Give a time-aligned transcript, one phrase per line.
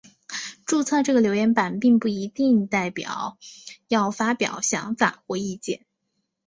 [0.65, 2.07] 注册这个留言版并不
[2.71, 3.47] 代表一
[3.85, 5.85] 定要发表想法或意见。